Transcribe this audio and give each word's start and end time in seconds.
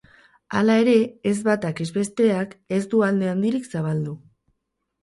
Hala 0.59 0.77
ere, 0.83 0.95
ez 1.31 1.35
batak 1.49 1.83
ez 1.85 1.87
besteak 1.99 2.57
ez 2.79 2.83
du 2.95 3.07
alde 3.11 3.31
handirik 3.37 3.71
zabaldu. 3.79 4.21